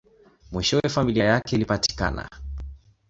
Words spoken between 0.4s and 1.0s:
Mwishowe,